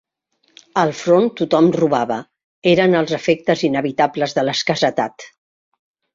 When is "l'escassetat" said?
4.49-5.29